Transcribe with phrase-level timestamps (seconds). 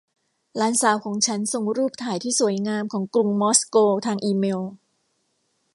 [0.57, 4.61] หลานสาวของฉันส่งรูปถ่ายที่สวยงามของกรุงมอสโกทางอีเมล